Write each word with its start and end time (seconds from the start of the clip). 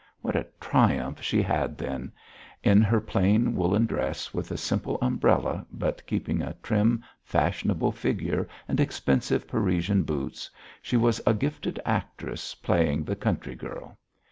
What 0.21 0.35
a 0.35 0.47
triumph 0.59 1.21
she 1.21 1.43
had 1.43 1.77
then! 1.77 2.11
In 2.63 2.81
her 2.81 2.99
plain, 2.99 3.55
woollen 3.55 3.85
dress, 3.85 4.33
with 4.33 4.49
a 4.49 4.57
simple 4.57 4.97
umbrella, 4.99 5.63
but 5.71 6.03
keeping 6.07 6.41
a 6.41 6.55
trim, 6.63 7.03
fashionable 7.23 7.91
figure 7.91 8.47
and 8.67 8.79
expensive, 8.79 9.47
Parisian 9.47 10.01
boots 10.01 10.49
she 10.81 10.97
was 10.97 11.21
a 11.27 11.35
gifted 11.35 11.79
actress 11.85 12.55
playing 12.55 13.03
the 13.03 13.15
country 13.15 13.53
girl. 13.53 13.99